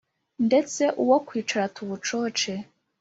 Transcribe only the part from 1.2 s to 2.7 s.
kwicara tuwucoce,